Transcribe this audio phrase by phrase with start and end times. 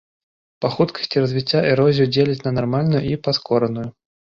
[0.63, 3.89] Па хуткасці развіцця эрозію дзеляць на нармальную і паскораную.